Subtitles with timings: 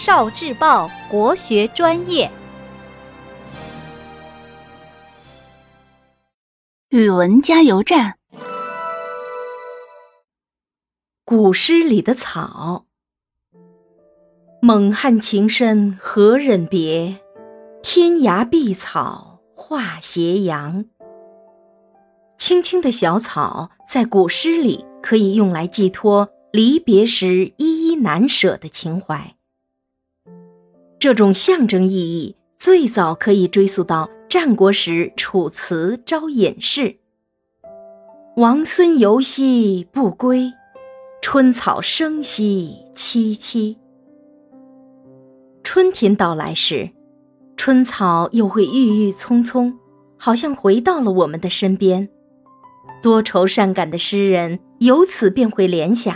[0.00, 2.30] 少智报国学专业，
[6.90, 8.16] 语文加油站。
[11.24, 12.86] 古诗里的草，
[14.62, 17.16] 蒙汉情深何忍别，
[17.82, 20.84] 天涯碧草化斜阳。
[22.38, 29.34] 青青的小草，在古诗里可以用来寄托离别时依依难舍的情怀。
[31.00, 36.96] 这种象征意义最早可以追溯到战国时楚辞招隐士
[38.34, 40.52] ：“王孙游兮不归，
[41.22, 43.76] 春草生兮萋萋。”
[45.62, 46.90] 春天到来时，
[47.56, 49.78] 春草又会郁郁葱葱，
[50.16, 52.08] 好像回到了我们的身边。
[53.00, 56.12] 多愁善感的诗人由此便会联想：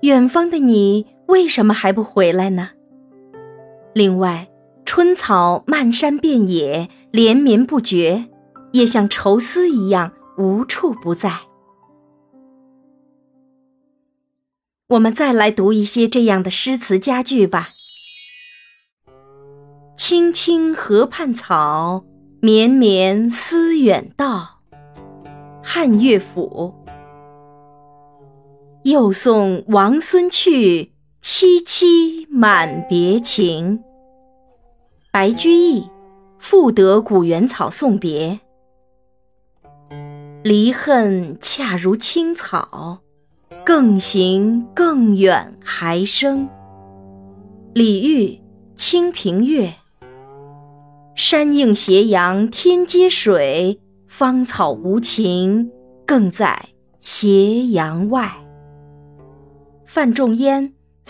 [0.00, 2.70] 远方的你为什么还不回来呢？
[3.94, 4.48] 另外，
[4.86, 8.30] 春草漫山遍野，连绵不绝，
[8.72, 11.40] 也像愁思一样无处不在。
[14.88, 17.68] 我们再来读一些这样的诗词佳句吧
[19.96, 22.04] ：“青青河畔草，
[22.40, 24.60] 绵绵思远道。”
[25.62, 26.74] 汉乐府。
[28.84, 30.91] 又送王孙去。
[31.34, 33.82] 萋萋满别情，
[35.10, 35.80] 白居易
[36.38, 38.38] 《赋得古原草送别》。
[40.44, 42.98] 离恨恰如青草，
[43.64, 46.46] 更行更远还生。
[47.72, 48.36] 李煜
[48.76, 49.68] 《清平乐》。
[51.14, 55.72] 山映斜阳天接水，芳草无情
[56.06, 56.62] 更在
[57.00, 58.30] 斜阳外。
[59.86, 60.74] 范仲淹。